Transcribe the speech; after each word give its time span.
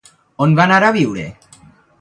On 0.45 0.55
va 0.59 0.65
anar 0.65 0.79
a 0.87 0.91
viure? 0.97 1.27